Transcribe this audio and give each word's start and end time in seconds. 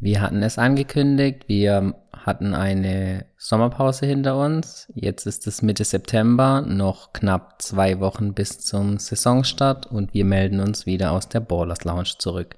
Wir 0.00 0.20
hatten 0.20 0.42
es 0.44 0.58
angekündigt, 0.58 1.48
wir 1.48 1.94
hatten 2.12 2.54
eine 2.54 3.26
Sommerpause 3.36 4.06
hinter 4.06 4.38
uns. 4.38 4.92
Jetzt 4.94 5.26
ist 5.26 5.48
es 5.48 5.60
Mitte 5.60 5.84
September, 5.84 6.60
noch 6.60 7.12
knapp 7.12 7.60
zwei 7.60 7.98
Wochen 7.98 8.32
bis 8.32 8.60
zum 8.60 8.98
Saisonstart 8.98 9.86
und 9.86 10.14
wir 10.14 10.24
melden 10.24 10.60
uns 10.60 10.86
wieder 10.86 11.10
aus 11.10 11.28
der 11.28 11.40
Ballers 11.40 11.82
Lounge 11.82 12.12
zurück. 12.18 12.54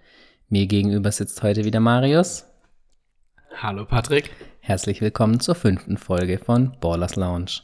Mir 0.51 0.67
gegenüber 0.67 1.11
sitzt 1.13 1.43
heute 1.43 1.65
wieder 1.65 1.81
Marius. 1.81 2.45
Hallo 3.57 3.87
Patrick. 3.87 4.31
Herzlich 4.61 5.01
willkommen 5.01 5.41
zur 5.41 5.55
fünften 5.55 5.97
Folge 5.97 6.39
von 6.39 6.77
Ballers 6.81 7.17
Lounge. 7.17 7.63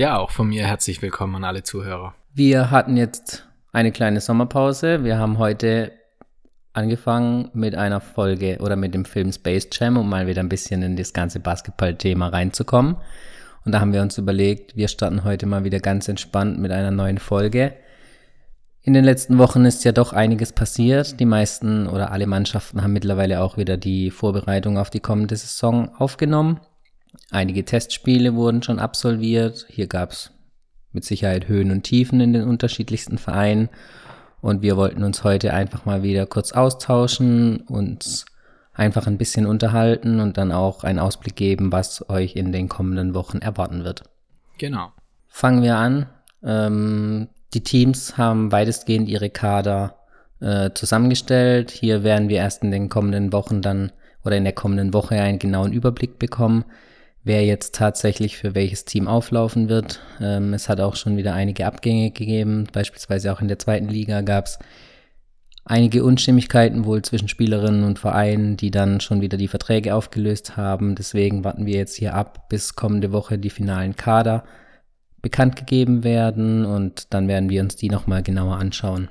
Ja, 0.00 0.16
auch 0.16 0.30
von 0.30 0.48
mir 0.48 0.66
herzlich 0.66 1.02
willkommen 1.02 1.34
an 1.34 1.44
alle 1.44 1.62
Zuhörer. 1.62 2.14
Wir 2.32 2.70
hatten 2.70 2.96
jetzt 2.96 3.46
eine 3.70 3.92
kleine 3.92 4.22
Sommerpause. 4.22 5.04
Wir 5.04 5.18
haben 5.18 5.36
heute 5.36 5.92
angefangen 6.72 7.50
mit 7.52 7.74
einer 7.74 8.00
Folge 8.00 8.56
oder 8.60 8.76
mit 8.76 8.94
dem 8.94 9.04
Film 9.04 9.30
Space 9.30 9.68
Jam, 9.72 9.98
um 9.98 10.08
mal 10.08 10.26
wieder 10.26 10.40
ein 10.40 10.48
bisschen 10.48 10.80
in 10.80 10.96
das 10.96 11.12
ganze 11.12 11.38
Basketball-Thema 11.38 12.28
reinzukommen. 12.28 12.96
Und 13.66 13.72
da 13.72 13.80
haben 13.80 13.92
wir 13.92 14.00
uns 14.00 14.16
überlegt, 14.16 14.74
wir 14.74 14.88
starten 14.88 15.22
heute 15.22 15.44
mal 15.44 15.64
wieder 15.64 15.80
ganz 15.80 16.08
entspannt 16.08 16.58
mit 16.58 16.72
einer 16.72 16.92
neuen 16.92 17.18
Folge. 17.18 17.74
In 18.80 18.94
den 18.94 19.04
letzten 19.04 19.36
Wochen 19.36 19.66
ist 19.66 19.84
ja 19.84 19.92
doch 19.92 20.14
einiges 20.14 20.54
passiert. 20.54 21.20
Die 21.20 21.26
meisten 21.26 21.86
oder 21.86 22.10
alle 22.10 22.26
Mannschaften 22.26 22.82
haben 22.82 22.94
mittlerweile 22.94 23.42
auch 23.42 23.58
wieder 23.58 23.76
die 23.76 24.10
Vorbereitung 24.10 24.78
auf 24.78 24.88
die 24.88 25.00
kommende 25.00 25.36
Saison 25.36 25.94
aufgenommen. 25.94 26.58
Einige 27.30 27.64
Testspiele 27.64 28.34
wurden 28.34 28.62
schon 28.62 28.78
absolviert. 28.78 29.66
Hier 29.68 29.86
gab 29.86 30.12
es 30.12 30.32
mit 30.92 31.04
Sicherheit 31.04 31.48
Höhen 31.48 31.70
und 31.70 31.82
Tiefen 31.82 32.20
in 32.20 32.32
den 32.32 32.44
unterschiedlichsten 32.44 33.18
Vereinen. 33.18 33.68
Und 34.40 34.62
wir 34.62 34.76
wollten 34.76 35.04
uns 35.04 35.22
heute 35.22 35.52
einfach 35.52 35.84
mal 35.84 36.02
wieder 36.02 36.26
kurz 36.26 36.52
austauschen, 36.52 37.60
uns 37.60 38.24
einfach 38.72 39.06
ein 39.06 39.18
bisschen 39.18 39.46
unterhalten 39.46 40.20
und 40.20 40.38
dann 40.38 40.52
auch 40.52 40.84
einen 40.84 40.98
Ausblick 40.98 41.36
geben, 41.36 41.72
was 41.72 42.08
euch 42.08 42.36
in 42.36 42.52
den 42.52 42.68
kommenden 42.68 43.14
Wochen 43.14 43.38
erwarten 43.38 43.84
wird. 43.84 44.04
Genau. 44.58 44.92
Fangen 45.28 45.62
wir 45.62 45.76
an. 45.76 46.06
Ähm, 46.42 47.28
die 47.52 47.62
Teams 47.62 48.16
haben 48.16 48.50
weitestgehend 48.50 49.08
ihre 49.08 49.30
Kader 49.30 49.96
äh, 50.40 50.70
zusammengestellt. 50.72 51.70
Hier 51.70 52.02
werden 52.02 52.28
wir 52.28 52.38
erst 52.38 52.62
in 52.62 52.70
den 52.70 52.88
kommenden 52.88 53.32
Wochen 53.32 53.60
dann 53.60 53.92
oder 54.24 54.36
in 54.36 54.44
der 54.44 54.54
kommenden 54.54 54.94
Woche 54.94 55.16
einen 55.16 55.38
genauen 55.38 55.72
Überblick 55.72 56.18
bekommen 56.18 56.64
wer 57.22 57.44
jetzt 57.44 57.74
tatsächlich 57.74 58.36
für 58.36 58.54
welches 58.54 58.84
Team 58.84 59.08
auflaufen 59.08 59.68
wird. 59.68 60.00
Ähm, 60.20 60.54
es 60.54 60.68
hat 60.68 60.80
auch 60.80 60.96
schon 60.96 61.16
wieder 61.16 61.34
einige 61.34 61.66
Abgänge 61.66 62.10
gegeben, 62.10 62.66
beispielsweise 62.72 63.32
auch 63.32 63.40
in 63.40 63.48
der 63.48 63.58
zweiten 63.58 63.88
Liga 63.88 64.22
gab 64.22 64.46
es 64.46 64.58
einige 65.64 66.04
Unstimmigkeiten 66.04 66.84
wohl 66.84 67.02
zwischen 67.02 67.28
Spielerinnen 67.28 67.84
und 67.84 67.98
Vereinen, 67.98 68.56
die 68.56 68.70
dann 68.70 69.00
schon 69.00 69.20
wieder 69.20 69.36
die 69.36 69.48
Verträge 69.48 69.94
aufgelöst 69.94 70.56
haben. 70.56 70.94
Deswegen 70.94 71.44
warten 71.44 71.66
wir 71.66 71.76
jetzt 71.76 71.96
hier 71.96 72.14
ab, 72.14 72.48
bis 72.48 72.74
kommende 72.74 73.12
Woche 73.12 73.38
die 73.38 73.50
finalen 73.50 73.94
Kader 73.96 74.44
bekannt 75.22 75.56
gegeben 75.56 76.02
werden 76.02 76.64
und 76.64 77.12
dann 77.12 77.28
werden 77.28 77.50
wir 77.50 77.60
uns 77.60 77.76
die 77.76 77.90
nochmal 77.90 78.22
genauer 78.22 78.56
anschauen. 78.56 79.10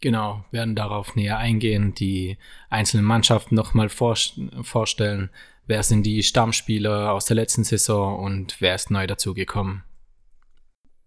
Genau, 0.00 0.44
werden 0.50 0.74
darauf 0.74 1.16
näher 1.16 1.38
eingehen, 1.38 1.94
die 1.94 2.38
einzelnen 2.68 3.04
Mannschaften 3.04 3.54
nochmal 3.54 3.88
vor, 3.88 4.16
vorstellen, 4.62 5.30
wer 5.66 5.82
sind 5.82 6.04
die 6.04 6.22
Stammspieler 6.22 7.12
aus 7.12 7.24
der 7.24 7.36
letzten 7.36 7.64
Saison 7.64 8.18
und 8.18 8.60
wer 8.60 8.74
ist 8.74 8.90
neu 8.90 9.06
dazugekommen. 9.06 9.84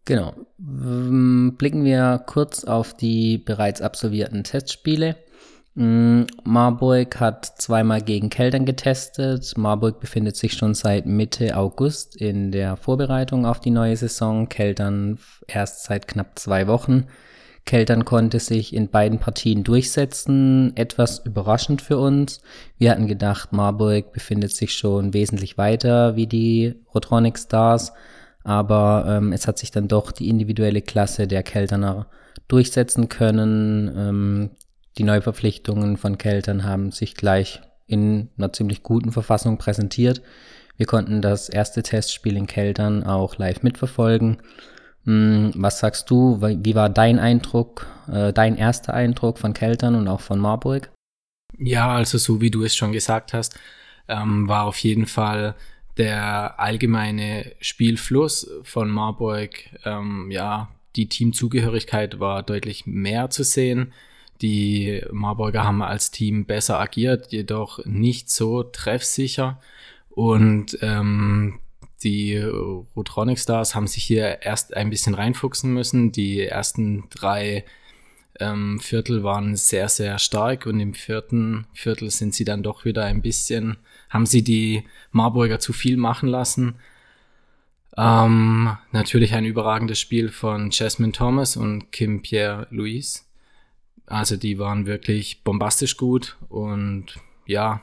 Genau. 0.05 0.33
Blicken 0.57 1.83
wir 1.83 2.23
kurz 2.25 2.63
auf 2.63 2.95
die 2.95 3.37
bereits 3.37 3.81
absolvierten 3.81 4.43
Testspiele. 4.43 5.17
Mm, 5.75 6.23
Marburg 6.43 7.19
hat 7.19 7.45
zweimal 7.45 8.01
gegen 8.01 8.29
Keltern 8.29 8.65
getestet. 8.65 9.55
Marburg 9.57 9.99
befindet 9.99 10.35
sich 10.35 10.53
schon 10.53 10.73
seit 10.73 11.05
Mitte 11.05 11.55
August 11.57 12.15
in 12.15 12.51
der 12.51 12.77
Vorbereitung 12.77 13.45
auf 13.45 13.59
die 13.59 13.69
neue 13.69 13.95
Saison. 13.97 14.49
Keltern 14.49 15.19
erst 15.45 15.83
seit 15.83 16.07
knapp 16.07 16.39
zwei 16.39 16.67
Wochen. 16.67 17.05
Keltern 17.67 18.05
konnte 18.05 18.39
sich 18.39 18.73
in 18.73 18.87
beiden 18.89 19.19
Partien 19.19 19.63
durchsetzen, 19.63 20.75
etwas 20.75 21.19
überraschend 21.19 21.81
für 21.81 21.97
uns. 21.99 22.41
Wir 22.77 22.89
hatten 22.89 23.07
gedacht, 23.07 23.51
Marburg 23.51 24.13
befindet 24.13 24.51
sich 24.51 24.73
schon 24.73 25.13
wesentlich 25.13 25.57
weiter 25.57 26.15
wie 26.15 26.27
die 26.27 26.75
Rotronic 26.95 27.37
Stars, 27.37 27.91
aber 28.43 29.05
ähm, 29.07 29.33
es 29.33 29.47
hat 29.47 29.59
sich 29.59 29.69
dann 29.69 29.89
doch 29.89 30.13
die 30.13 30.29
individuelle 30.29 30.81
Klasse 30.81 31.27
der 31.27 31.43
Kelterner 31.43 32.07
durchsetzen 32.47 33.09
können. 33.09 33.93
Ähm, 33.95 34.49
die 34.97 35.03
Neuverpflichtungen 35.03 35.97
von 35.97 36.17
Keltern 36.17 36.63
haben 36.63 36.91
sich 36.91 37.15
gleich 37.15 37.61
in 37.85 38.29
einer 38.37 38.53
ziemlich 38.53 38.81
guten 38.81 39.11
Verfassung 39.11 39.57
präsentiert. 39.57 40.21
Wir 40.77 40.85
konnten 40.85 41.21
das 41.21 41.49
erste 41.49 41.83
Testspiel 41.83 42.37
in 42.37 42.47
Keltern 42.47 43.03
auch 43.03 43.37
live 43.37 43.61
mitverfolgen. 43.61 44.37
Hm, 45.07 45.53
was 45.55 45.79
sagst 45.79 46.09
du? 46.09 46.41
Wie 46.41 46.75
war 46.75 46.89
dein 46.89 47.17
Eindruck, 47.17 47.87
äh, 48.11 48.33
dein 48.33 48.57
erster 48.57 48.93
Eindruck 48.93 49.39
von 49.39 49.53
Keltern 49.53 49.95
und 49.95 50.07
auch 50.09 50.19
von 50.19 50.37
Marburg? 50.37 50.91
Ja, 51.57 51.95
also 51.95 52.17
so 52.17 52.41
wie 52.41 52.51
du 52.51 52.63
es 52.63 52.75
schon 52.75 52.91
gesagt 52.91 53.33
hast, 53.33 53.57
ähm, 54.09 54.49
war 54.49 54.65
auf 54.65 54.77
jeden 54.79 55.05
Fall 55.05 55.55
der 55.95 56.59
allgemeine 56.59 57.53
Spielfluss 57.61 58.51
von 58.63 58.89
Marburg, 58.91 59.53
ähm, 59.85 60.29
ja, 60.29 60.69
die 60.97 61.07
Teamzugehörigkeit 61.07 62.19
war 62.19 62.43
deutlich 62.43 62.85
mehr 62.85 63.29
zu 63.29 63.43
sehen. 63.43 63.93
Die 64.41 65.01
Marburger 65.11 65.63
haben 65.63 65.81
als 65.81 66.11
Team 66.11 66.45
besser 66.45 66.79
agiert, 66.79 67.31
jedoch 67.31 67.83
nicht 67.85 68.29
so 68.29 68.63
treffsicher. 68.63 69.59
Und 70.09 70.77
ähm, 70.81 71.59
die 72.03 72.37
Rotronic 72.37 73.39
Stars 73.39 73.75
haben 73.75 73.87
sich 73.87 74.03
hier 74.03 74.41
erst 74.41 74.75
ein 74.75 74.89
bisschen 74.89 75.15
reinfuchsen 75.15 75.73
müssen. 75.73 76.11
Die 76.11 76.41
ersten 76.41 77.05
drei 77.09 77.65
ähm, 78.39 78.79
Viertel 78.79 79.23
waren 79.23 79.55
sehr, 79.55 79.89
sehr 79.89 80.19
stark 80.19 80.65
und 80.65 80.79
im 80.79 80.93
vierten 80.93 81.65
Viertel 81.73 82.11
sind 82.11 82.33
sie 82.33 82.45
dann 82.45 82.63
doch 82.63 82.85
wieder 82.85 83.05
ein 83.05 83.21
bisschen, 83.21 83.77
haben 84.09 84.25
sie 84.25 84.43
die 84.43 84.83
Marburger 85.11 85.59
zu 85.59 85.73
viel 85.73 85.97
machen 85.97 86.29
lassen. 86.29 86.75
Ähm, 87.97 88.77
natürlich 88.91 89.33
ein 89.33 89.45
überragendes 89.45 89.99
Spiel 89.99 90.29
von 90.29 90.69
Jasmine 90.71 91.13
Thomas 91.13 91.57
und 91.57 91.91
Kim 91.91 92.21
Pierre 92.21 92.67
Louise. 92.69 93.21
Also 94.05 94.37
die 94.37 94.59
waren 94.59 94.85
wirklich 94.85 95.43
bombastisch 95.43 95.97
gut 95.97 96.37
und 96.47 97.15
ja, 97.47 97.81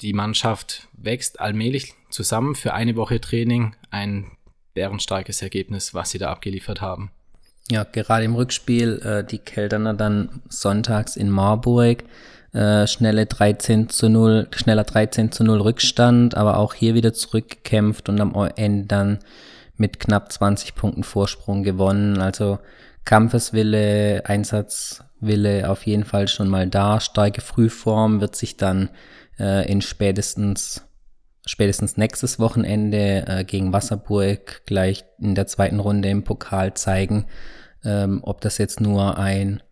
die 0.00 0.12
Mannschaft 0.12 0.88
wächst 0.92 1.40
allmählich 1.40 1.94
zusammen 2.10 2.54
für 2.54 2.74
eine 2.74 2.96
Woche 2.96 3.20
Training. 3.20 3.74
Ein 3.90 4.26
bärenstarkes 4.74 5.42
Ergebnis, 5.42 5.94
was 5.94 6.10
sie 6.10 6.18
da 6.18 6.30
abgeliefert 6.30 6.80
haben. 6.80 7.10
Ja, 7.70 7.84
gerade 7.84 8.24
im 8.24 8.34
Rückspiel 8.34 9.00
äh, 9.02 9.24
die 9.24 9.38
Kelterner 9.38 9.94
dann 9.94 10.42
sonntags 10.48 11.16
in 11.16 11.30
Marburg. 11.30 12.04
Äh, 12.52 12.86
schnelle 12.86 13.26
13 13.26 13.88
zu 13.88 14.08
0, 14.08 14.48
schneller 14.54 14.84
13 14.84 15.32
zu 15.32 15.44
0 15.44 15.60
Rückstand, 15.60 16.36
aber 16.36 16.58
auch 16.58 16.74
hier 16.74 16.94
wieder 16.94 17.14
zurückgekämpft 17.14 18.08
und 18.08 18.20
am 18.20 18.34
Ende 18.56 18.86
dann 18.86 19.18
mit 19.76 19.98
knapp 19.98 20.30
20 20.30 20.74
Punkten 20.74 21.02
Vorsprung 21.02 21.62
gewonnen. 21.62 22.20
Also 22.20 22.58
Kampfeswille, 23.04 24.22
Einsatzwille 25.24 25.70
auf 25.70 25.86
jeden 25.86 26.04
Fall 26.04 26.28
schon 26.28 26.48
mal 26.48 26.68
da. 26.68 27.00
Starke 27.00 27.40
Frühform 27.40 28.20
wird 28.20 28.36
sich 28.36 28.56
dann 28.56 28.90
äh, 29.38 29.70
in 29.70 29.80
spätestens 29.80 30.82
spätestens 31.46 31.98
nächstes 31.98 32.38
Wochenende 32.38 33.26
äh, 33.26 33.44
gegen 33.44 33.72
Wasserburg 33.72 34.62
gleich 34.64 35.04
in 35.20 35.34
der 35.34 35.46
zweiten 35.46 35.78
Runde 35.78 36.08
im 36.08 36.24
Pokal 36.24 36.72
zeigen, 36.72 37.26
ähm, 37.84 38.20
ob 38.22 38.40
das 38.40 38.56
jetzt 38.56 38.80
nur 38.80 39.18
ein, 39.18 39.62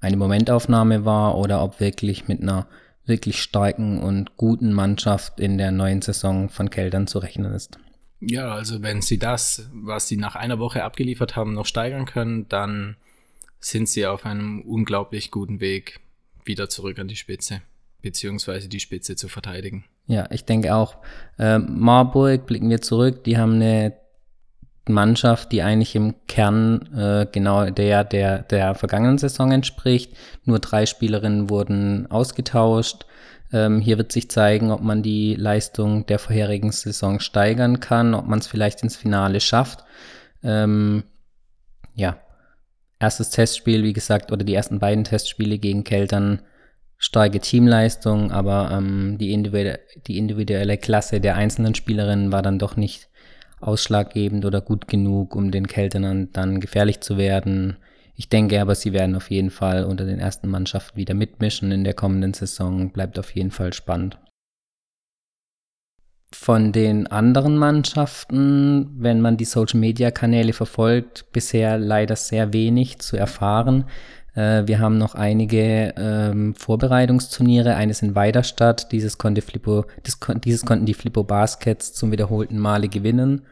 eine 0.00 0.18
Momentaufnahme 0.18 1.06
war 1.06 1.38
oder 1.38 1.62
ob 1.62 1.80
wirklich 1.80 2.28
mit 2.28 2.42
einer 2.42 2.66
wirklich 3.06 3.40
starken 3.40 4.02
und 4.02 4.36
guten 4.36 4.74
Mannschaft 4.74 5.40
in 5.40 5.56
der 5.56 5.70
neuen 5.70 6.02
Saison 6.02 6.50
von 6.50 6.68
Keltern 6.68 7.06
zu 7.06 7.18
rechnen 7.20 7.54
ist. 7.54 7.78
Ja, 8.20 8.52
also 8.52 8.82
wenn 8.82 9.00
sie 9.00 9.18
das, 9.18 9.70
was 9.72 10.08
sie 10.08 10.18
nach 10.18 10.36
einer 10.36 10.58
Woche 10.58 10.84
abgeliefert 10.84 11.36
haben, 11.36 11.54
noch 11.54 11.66
steigern 11.66 12.04
können, 12.04 12.48
dann 12.48 12.96
sind 13.64 13.88
sie 13.88 14.06
auf 14.06 14.26
einem 14.26 14.60
unglaublich 14.62 15.30
guten 15.30 15.60
Weg 15.60 16.00
wieder 16.44 16.68
zurück 16.68 16.98
an 16.98 17.08
die 17.08 17.16
Spitze 17.16 17.62
beziehungsweise 18.02 18.68
die 18.68 18.80
Spitze 18.80 19.16
zu 19.16 19.28
verteidigen. 19.28 19.86
Ja, 20.06 20.28
ich 20.30 20.44
denke 20.44 20.74
auch. 20.74 20.98
Äh, 21.38 21.58
Marburg 21.58 22.44
blicken 22.44 22.68
wir 22.68 22.82
zurück, 22.82 23.24
die 23.24 23.38
haben 23.38 23.54
eine 23.54 23.94
Mannschaft, 24.86 25.50
die 25.52 25.62
eigentlich 25.62 25.96
im 25.96 26.14
Kern 26.28 26.92
äh, 26.94 27.26
genau 27.32 27.70
der, 27.70 28.04
der 28.04 28.42
der 28.42 28.74
vergangenen 28.74 29.16
Saison 29.16 29.50
entspricht. 29.50 30.14
Nur 30.44 30.58
drei 30.58 30.84
Spielerinnen 30.84 31.48
wurden 31.48 32.10
ausgetauscht. 32.10 33.06
Ähm, 33.50 33.80
hier 33.80 33.96
wird 33.96 34.12
sich 34.12 34.30
zeigen, 34.30 34.70
ob 34.70 34.82
man 34.82 35.02
die 35.02 35.34
Leistung 35.36 36.04
der 36.04 36.18
vorherigen 36.18 36.72
Saison 36.72 37.18
steigern 37.20 37.80
kann, 37.80 38.12
ob 38.12 38.26
man 38.26 38.40
es 38.40 38.46
vielleicht 38.46 38.82
ins 38.82 38.96
Finale 38.96 39.40
schafft. 39.40 39.84
Ähm, 40.42 41.04
ja, 41.94 42.18
erstes 43.04 43.30
Testspiel, 43.30 43.84
wie 43.84 43.92
gesagt, 43.92 44.32
oder 44.32 44.44
die 44.44 44.54
ersten 44.54 44.78
beiden 44.78 45.04
Testspiele 45.04 45.58
gegen 45.58 45.84
Keltern 45.84 46.40
starke 46.96 47.38
Teamleistung, 47.38 48.32
aber 48.32 48.70
ähm, 48.72 49.18
die, 49.18 49.32
individuelle, 49.32 49.80
die 50.06 50.16
individuelle 50.16 50.78
Klasse 50.78 51.20
der 51.20 51.36
einzelnen 51.36 51.74
Spielerinnen 51.74 52.32
war 52.32 52.40
dann 52.40 52.58
doch 52.58 52.76
nicht 52.76 53.10
ausschlaggebend 53.60 54.46
oder 54.46 54.62
gut 54.62 54.88
genug, 54.88 55.36
um 55.36 55.50
den 55.50 55.66
Keltern 55.66 56.30
dann 56.32 56.60
gefährlich 56.60 57.00
zu 57.00 57.18
werden. 57.18 57.76
Ich 58.16 58.30
denke 58.30 58.60
aber, 58.60 58.74
sie 58.74 58.94
werden 58.94 59.16
auf 59.16 59.30
jeden 59.30 59.50
Fall 59.50 59.84
unter 59.84 60.06
den 60.06 60.18
ersten 60.18 60.48
Mannschaften 60.48 60.96
wieder 60.96 61.14
mitmischen 61.14 61.72
in 61.72 61.84
der 61.84 61.94
kommenden 61.94 62.32
Saison. 62.32 62.90
Bleibt 62.90 63.18
auf 63.18 63.34
jeden 63.34 63.50
Fall 63.50 63.72
spannend. 63.74 64.18
Von 66.34 66.72
den 66.72 67.06
anderen 67.06 67.56
Mannschaften, 67.56 68.90
wenn 68.98 69.20
man 69.20 69.36
die 69.36 69.44
Social-Media-Kanäle 69.44 70.52
verfolgt, 70.52 71.26
bisher 71.32 71.78
leider 71.78 72.16
sehr 72.16 72.52
wenig 72.52 72.98
zu 72.98 73.16
erfahren. 73.16 73.84
Äh, 74.34 74.66
wir 74.66 74.80
haben 74.80 74.98
noch 74.98 75.14
einige 75.14 75.94
ähm, 75.96 76.54
Vorbereitungsturniere, 76.56 77.76
eines 77.76 78.02
in 78.02 78.16
Weiderstadt. 78.16 78.90
Dieses, 78.90 79.16
konnte 79.16 79.42
Flippo, 79.42 79.84
das, 80.02 80.18
dieses 80.44 80.66
konnten 80.66 80.86
die 80.86 80.94
Flippo 80.94 81.22
Baskets 81.22 81.94
zum 81.94 82.10
wiederholten 82.10 82.58
Male 82.58 82.88
gewinnen. 82.88 83.42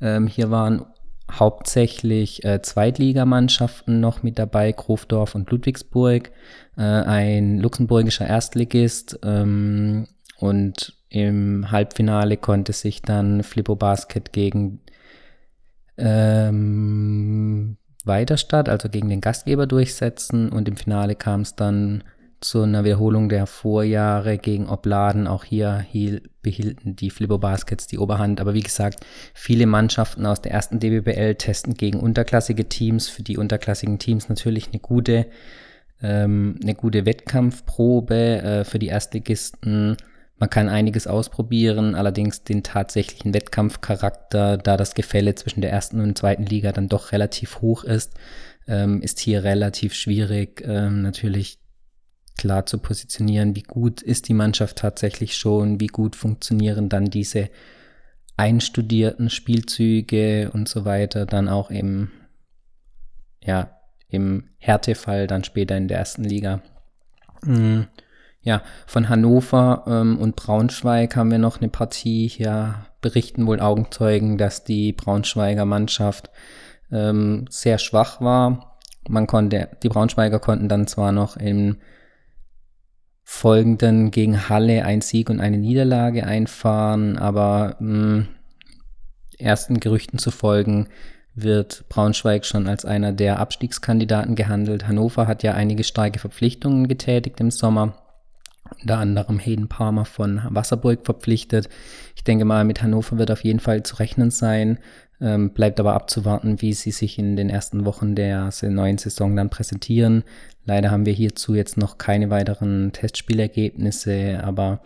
Ähm, 0.00 0.28
hier 0.28 0.50
waren 0.50 0.86
hauptsächlich 1.30 2.44
äh, 2.44 2.62
Zweitligamannschaften 2.62 4.00
noch 4.00 4.22
mit 4.22 4.38
dabei, 4.38 4.70
Grofdorf 4.72 5.34
und 5.34 5.50
Ludwigsburg, 5.50 6.30
äh, 6.76 6.82
ein 6.82 7.58
luxemburgischer 7.58 8.28
Erstligist 8.28 9.18
ähm, 9.24 10.06
und 10.38 10.97
im 11.08 11.70
Halbfinale 11.70 12.36
konnte 12.36 12.72
sich 12.72 13.02
dann 13.02 13.42
Flippo 13.42 13.76
Basket 13.76 14.32
gegen 14.32 14.80
ähm, 15.96 17.76
Weiterstadt, 18.04 18.68
also 18.68 18.88
gegen 18.88 19.08
den 19.08 19.20
Gastgeber 19.20 19.66
durchsetzen 19.66 20.50
und 20.50 20.68
im 20.68 20.76
Finale 20.76 21.14
kam 21.14 21.42
es 21.42 21.56
dann 21.56 22.04
zu 22.40 22.62
einer 22.62 22.84
Wiederholung 22.84 23.28
der 23.28 23.46
Vorjahre 23.46 24.38
gegen 24.38 24.68
Obladen. 24.68 25.26
Auch 25.26 25.44
hier 25.44 25.84
behielten 26.42 26.94
die 26.94 27.10
Flippo 27.10 27.38
Baskets 27.38 27.86
die 27.88 27.98
Oberhand. 27.98 28.40
Aber 28.40 28.54
wie 28.54 28.60
gesagt, 28.60 29.04
viele 29.34 29.66
Mannschaften 29.66 30.24
aus 30.24 30.40
der 30.40 30.52
ersten 30.52 30.78
DBBL 30.78 31.34
testen 31.34 31.74
gegen 31.74 31.98
unterklassige 31.98 32.68
Teams. 32.68 33.08
Für 33.08 33.22
die 33.22 33.38
unterklassigen 33.38 33.98
Teams 33.98 34.28
natürlich 34.28 34.68
eine 34.68 34.78
gute, 34.78 35.26
ähm, 36.00 36.60
eine 36.62 36.76
gute 36.76 37.06
Wettkampfprobe. 37.06 38.14
Äh, 38.14 38.64
für 38.64 38.78
die 38.78 38.86
Erstligisten 38.86 39.96
man 40.38 40.50
kann 40.50 40.68
einiges 40.68 41.06
ausprobieren, 41.06 41.94
allerdings 41.94 42.44
den 42.44 42.62
tatsächlichen 42.62 43.34
Wettkampfcharakter, 43.34 44.56
da 44.56 44.76
das 44.76 44.94
Gefälle 44.94 45.34
zwischen 45.34 45.60
der 45.60 45.72
ersten 45.72 46.00
und 46.00 46.16
zweiten 46.16 46.44
Liga 46.44 46.72
dann 46.72 46.88
doch 46.88 47.12
relativ 47.12 47.60
hoch 47.60 47.84
ist, 47.84 48.14
ähm, 48.68 49.02
ist 49.02 49.18
hier 49.18 49.42
relativ 49.42 49.94
schwierig. 49.94 50.62
Ähm, 50.64 51.02
natürlich 51.02 51.58
klar 52.36 52.66
zu 52.66 52.78
positionieren, 52.78 53.56
wie 53.56 53.64
gut 53.64 54.00
ist 54.00 54.28
die 54.28 54.34
Mannschaft 54.34 54.78
tatsächlich 54.78 55.36
schon, 55.36 55.80
wie 55.80 55.88
gut 55.88 56.14
funktionieren 56.14 56.88
dann 56.88 57.06
diese 57.06 57.50
einstudierten 58.36 59.30
Spielzüge 59.30 60.50
und 60.52 60.68
so 60.68 60.84
weiter, 60.84 61.26
dann 61.26 61.48
auch 61.48 61.70
im, 61.70 62.12
ja, 63.42 63.76
im 64.08 64.50
Härtefall 64.58 65.26
dann 65.26 65.42
später 65.42 65.76
in 65.76 65.88
der 65.88 65.98
ersten 65.98 66.22
Liga. 66.22 66.62
Mhm. 67.42 67.88
Ja, 68.40 68.62
von 68.86 69.08
Hannover 69.08 69.84
ähm, 69.86 70.18
und 70.18 70.36
Braunschweig 70.36 71.16
haben 71.16 71.30
wir 71.30 71.38
noch 71.38 71.60
eine 71.60 71.68
Partie. 71.68 72.28
Hier 72.28 72.86
berichten 73.00 73.46
wohl 73.46 73.60
Augenzeugen, 73.60 74.38
dass 74.38 74.64
die 74.64 74.92
Braunschweiger 74.92 75.64
Mannschaft 75.64 76.30
ähm, 76.90 77.46
sehr 77.50 77.78
schwach 77.78 78.20
war. 78.20 78.78
Man 79.08 79.26
konnte, 79.26 79.68
die 79.82 79.88
Braunschweiger 79.88 80.38
konnten 80.38 80.68
dann 80.68 80.86
zwar 80.86 81.12
noch 81.12 81.36
im 81.36 81.78
folgenden 83.24 84.10
gegen 84.10 84.48
Halle 84.48 84.84
ein 84.84 85.02
Sieg 85.02 85.28
und 85.28 85.40
eine 85.40 85.58
Niederlage 85.58 86.26
einfahren, 86.26 87.18
aber 87.18 87.76
mh, 87.78 88.14
hm, 88.16 88.28
ersten 89.38 89.80
Gerüchten 89.80 90.18
zu 90.18 90.30
folgen 90.30 90.88
wird 91.34 91.84
Braunschweig 91.88 92.44
schon 92.44 92.66
als 92.66 92.84
einer 92.84 93.12
der 93.12 93.38
Abstiegskandidaten 93.38 94.34
gehandelt. 94.34 94.88
Hannover 94.88 95.26
hat 95.26 95.42
ja 95.42 95.52
einige 95.52 95.84
starke 95.84 96.18
Verpflichtungen 96.18 96.88
getätigt 96.88 97.38
im 97.40 97.50
Sommer. 97.50 97.94
Unter 98.80 98.98
anderem 98.98 99.38
Hayden 99.38 99.68
Palmer 99.68 100.04
von 100.04 100.42
Wasserburg 100.50 101.04
verpflichtet. 101.04 101.68
Ich 102.14 102.24
denke 102.24 102.44
mal, 102.44 102.64
mit 102.64 102.82
Hannover 102.82 103.18
wird 103.18 103.30
auf 103.30 103.44
jeden 103.44 103.60
Fall 103.60 103.82
zu 103.82 103.96
rechnen 103.96 104.30
sein. 104.30 104.78
Ähm, 105.20 105.50
bleibt 105.50 105.80
aber 105.80 105.94
abzuwarten, 105.94 106.60
wie 106.60 106.74
sie 106.74 106.92
sich 106.92 107.18
in 107.18 107.34
den 107.34 107.50
ersten 107.50 107.84
Wochen 107.84 108.14
der 108.14 108.50
neuen 108.62 108.98
Saison 108.98 109.34
dann 109.34 109.50
präsentieren. 109.50 110.22
Leider 110.64 110.90
haben 110.90 111.06
wir 111.06 111.12
hierzu 111.12 111.54
jetzt 111.54 111.76
noch 111.76 111.98
keine 111.98 112.30
weiteren 112.30 112.92
Testspielergebnisse, 112.92 114.40
aber 114.44 114.80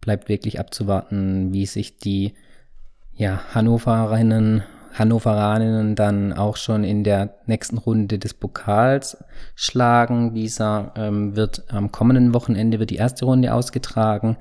bleibt 0.00 0.28
wirklich 0.28 0.60
abzuwarten, 0.60 1.52
wie 1.52 1.66
sich 1.66 1.96
die 1.96 2.34
ja, 3.14 3.42
Hannoverinnen, 3.54 4.62
Hannoveraninnen 4.98 5.94
dann 5.94 6.32
auch 6.32 6.56
schon 6.56 6.84
in 6.84 7.04
der 7.04 7.34
nächsten 7.46 7.78
Runde 7.78 8.18
des 8.18 8.34
Pokals 8.34 9.16
schlagen. 9.54 10.34
Dieser 10.34 10.92
ähm, 10.96 11.36
wird 11.36 11.64
am 11.68 11.92
kommenden 11.92 12.34
Wochenende 12.34 12.78
wird 12.78 12.90
die 12.90 12.96
erste 12.96 13.24
Runde 13.24 13.54
ausgetragen. 13.54 14.36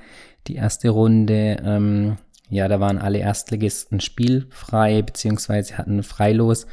Die 0.48 0.56
erste 0.56 0.90
Runde 0.90 1.58
ähm, 1.64 2.18
ja, 2.50 2.68
da 2.68 2.80
waren 2.80 2.98
alle 2.98 3.20
Erstligisten 3.20 4.00
spielfrei, 4.00 5.02
beziehungsweise 5.02 5.78
hatten 5.78 6.02
freilos. 6.04 6.66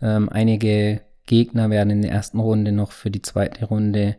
Ähm, 0.00 0.28
einige 0.30 1.02
Gegner 1.26 1.70
werden 1.70 1.90
in 1.90 2.02
der 2.02 2.12
ersten 2.12 2.40
Runde 2.40 2.72
noch 2.72 2.92
für 2.92 3.10
die 3.10 3.22
zweite 3.22 3.66
Runde 3.66 4.16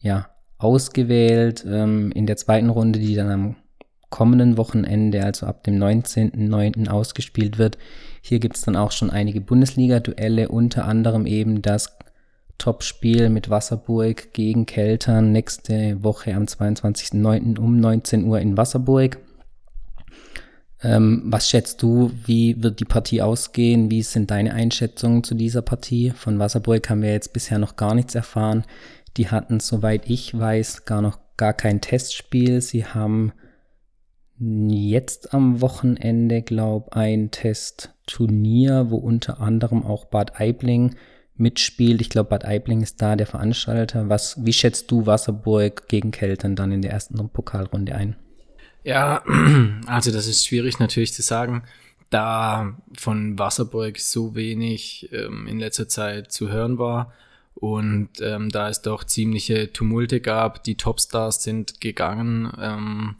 ja, 0.00 0.28
ausgewählt. 0.58 1.64
Ähm, 1.66 2.12
in 2.12 2.26
der 2.26 2.36
zweiten 2.36 2.68
Runde, 2.68 2.98
die 2.98 3.14
dann 3.14 3.30
am 3.30 3.56
kommenden 4.10 4.56
Wochenende, 4.56 5.24
also 5.24 5.46
ab 5.46 5.64
dem 5.64 5.76
19.09. 5.78 6.88
ausgespielt 6.88 7.58
wird. 7.58 7.78
Hier 8.22 8.38
gibt 8.38 8.56
es 8.56 8.62
dann 8.62 8.76
auch 8.76 8.92
schon 8.92 9.10
einige 9.10 9.40
Bundesliga-Duelle, 9.40 10.48
unter 10.48 10.84
anderem 10.84 11.26
eben 11.26 11.62
das 11.62 11.96
Topspiel 12.58 13.28
mit 13.28 13.50
Wasserburg 13.50 14.32
gegen 14.32 14.66
Keltern 14.66 15.32
nächste 15.32 16.02
Woche 16.02 16.34
am 16.34 16.44
22.09. 16.44 17.58
um 17.58 17.78
19 17.78 18.24
Uhr 18.24 18.40
in 18.40 18.56
Wasserburg. 18.56 19.18
Ähm, 20.82 21.22
was 21.26 21.48
schätzt 21.48 21.82
du, 21.82 22.10
wie 22.24 22.62
wird 22.62 22.80
die 22.80 22.84
Partie 22.84 23.22
ausgehen? 23.22 23.90
Wie 23.90 24.02
sind 24.02 24.30
deine 24.30 24.52
Einschätzungen 24.52 25.24
zu 25.24 25.34
dieser 25.34 25.62
Partie? 25.62 26.10
Von 26.10 26.38
Wasserburg 26.38 26.88
haben 26.88 27.02
wir 27.02 27.12
jetzt 27.12 27.32
bisher 27.32 27.58
noch 27.58 27.76
gar 27.76 27.94
nichts 27.94 28.14
erfahren. 28.14 28.64
Die 29.16 29.28
hatten, 29.28 29.60
soweit 29.60 30.08
ich 30.08 30.38
weiß, 30.38 30.84
gar 30.84 31.00
noch 31.00 31.18
gar 31.36 31.54
kein 31.54 31.80
Testspiel. 31.80 32.60
Sie 32.60 32.84
haben 32.84 33.32
jetzt 34.70 35.32
am 35.34 35.60
Wochenende, 35.60 36.42
glaube 36.42 36.94
ein 36.94 37.30
Testturnier, 37.30 38.90
wo 38.90 38.96
unter 38.96 39.40
anderem 39.40 39.84
auch 39.84 40.06
Bad 40.06 40.40
Aibling 40.40 40.96
mitspielt. 41.36 42.00
Ich 42.00 42.10
glaube, 42.10 42.30
Bad 42.30 42.44
Aibling 42.44 42.82
ist 42.82 43.00
da 43.02 43.16
der 43.16 43.26
Veranstalter. 43.26 44.08
Was, 44.08 44.44
wie 44.44 44.52
schätzt 44.52 44.90
du 44.90 45.06
Wasserburg 45.06 45.88
gegen 45.88 46.10
Keltern 46.10 46.56
dann 46.56 46.72
in 46.72 46.82
der 46.82 46.92
ersten 46.92 47.28
Pokalrunde 47.28 47.94
ein? 47.94 48.16
Ja, 48.84 49.22
also 49.86 50.12
das 50.12 50.26
ist 50.26 50.46
schwierig 50.46 50.78
natürlich 50.78 51.12
zu 51.12 51.22
sagen, 51.22 51.62
da 52.10 52.76
von 52.96 53.38
Wasserburg 53.38 53.98
so 53.98 54.34
wenig 54.34 55.08
ähm, 55.12 55.46
in 55.48 55.58
letzter 55.58 55.88
Zeit 55.88 56.30
zu 56.30 56.50
hören 56.50 56.78
war 56.78 57.12
und 57.54 58.10
ähm, 58.20 58.50
da 58.50 58.68
es 58.68 58.82
doch 58.82 59.04
ziemliche 59.04 59.72
Tumulte 59.72 60.20
gab, 60.20 60.62
die 60.64 60.76
Topstars 60.76 61.42
sind 61.42 61.80
gegangen. 61.80 62.52
Ähm, 62.60 63.16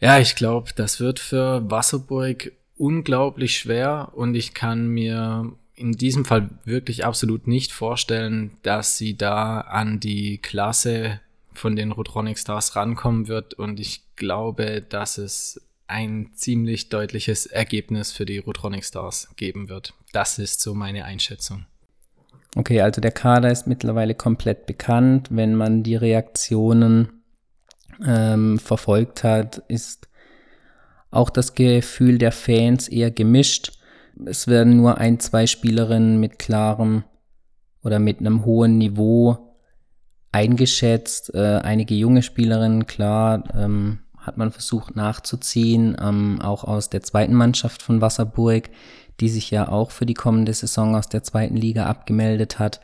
ja, 0.00 0.18
ich 0.18 0.36
glaube, 0.36 0.70
das 0.76 1.00
wird 1.00 1.18
für 1.18 1.68
Wasserburg 1.70 2.52
unglaublich 2.76 3.58
schwer 3.58 4.12
und 4.14 4.34
ich 4.34 4.54
kann 4.54 4.88
mir 4.88 5.52
in 5.74 5.92
diesem 5.92 6.24
Fall 6.24 6.50
wirklich 6.64 7.04
absolut 7.04 7.46
nicht 7.46 7.72
vorstellen, 7.72 8.52
dass 8.62 8.96
sie 8.96 9.16
da 9.16 9.60
an 9.60 10.00
die 10.00 10.38
Klasse 10.38 11.20
von 11.52 11.76
den 11.76 11.92
Rotronic 11.92 12.38
Stars 12.38 12.76
rankommen 12.76 13.28
wird 13.28 13.54
und 13.54 13.80
ich 13.80 14.02
glaube, 14.16 14.82
dass 14.88 15.18
es 15.18 15.60
ein 15.88 16.30
ziemlich 16.34 16.90
deutliches 16.90 17.46
Ergebnis 17.46 18.12
für 18.12 18.26
die 18.26 18.38
Rotronic 18.38 18.84
Stars 18.84 19.28
geben 19.36 19.68
wird. 19.68 19.94
Das 20.12 20.38
ist 20.38 20.60
so 20.60 20.74
meine 20.74 21.04
Einschätzung. 21.04 21.64
Okay, 22.56 22.80
also 22.80 23.00
der 23.00 23.10
Kader 23.10 23.50
ist 23.50 23.66
mittlerweile 23.66 24.14
komplett 24.14 24.66
bekannt. 24.66 25.28
Wenn 25.30 25.54
man 25.54 25.82
die 25.82 25.96
Reaktionen 25.96 27.17
ähm, 28.06 28.58
verfolgt 28.58 29.24
hat, 29.24 29.58
ist 29.68 30.08
auch 31.10 31.30
das 31.30 31.54
Gefühl 31.54 32.18
der 32.18 32.32
Fans 32.32 32.88
eher 32.88 33.10
gemischt. 33.10 33.72
es 34.26 34.46
werden 34.46 34.76
nur 34.76 34.98
ein, 34.98 35.20
zwei 35.20 35.46
Spielerinnen 35.46 36.20
mit 36.20 36.38
klarem 36.38 37.04
oder 37.82 37.98
mit 37.98 38.20
einem 38.20 38.44
hohen 38.44 38.78
Niveau 38.78 39.54
eingeschätzt. 40.32 41.34
Äh, 41.34 41.60
einige 41.62 41.94
junge 41.94 42.22
Spielerinnen, 42.22 42.86
klar, 42.86 43.44
ähm, 43.54 44.00
hat 44.18 44.36
man 44.36 44.50
versucht 44.50 44.96
nachzuziehen, 44.96 45.96
ähm, 46.00 46.40
auch 46.42 46.64
aus 46.64 46.90
der 46.90 47.02
zweiten 47.02 47.34
Mannschaft 47.34 47.82
von 47.82 48.00
Wasserburg, 48.00 48.68
die 49.20 49.28
sich 49.28 49.50
ja 49.50 49.68
auch 49.68 49.90
für 49.90 50.06
die 50.06 50.14
kommende 50.14 50.52
Saison 50.52 50.94
aus 50.94 51.08
der 51.08 51.22
zweiten 51.22 51.56
Liga 51.56 51.86
abgemeldet 51.86 52.58
hat. 52.58 52.80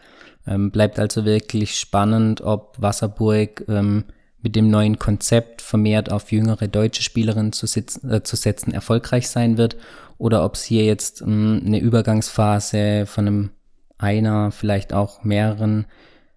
Ähm, 0.46 0.70
bleibt 0.70 0.98
also 0.98 1.24
wirklich 1.24 1.78
spannend, 1.78 2.40
ob 2.40 2.80
Wasserburg 2.80 3.64
ähm, 3.68 4.04
mit 4.44 4.54
dem 4.54 4.68
neuen 4.68 4.98
Konzept 4.98 5.62
vermehrt 5.62 6.12
auf 6.12 6.30
jüngere 6.30 6.68
deutsche 6.68 7.02
Spielerinnen 7.02 7.52
zu, 7.52 7.66
sitzen, 7.66 8.10
äh, 8.10 8.22
zu 8.22 8.36
setzen 8.36 8.72
erfolgreich 8.72 9.28
sein 9.28 9.56
wird 9.56 9.76
oder 10.18 10.44
ob 10.44 10.54
es 10.54 10.62
hier 10.62 10.84
jetzt 10.84 11.22
ähm, 11.22 11.62
eine 11.66 11.80
Übergangsphase 11.80 13.06
von 13.06 13.26
einem 13.26 13.50
einer, 13.96 14.50
vielleicht 14.50 14.92
auch 14.92 15.24
mehreren 15.24 15.86